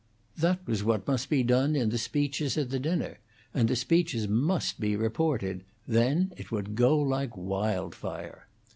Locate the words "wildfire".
7.37-8.47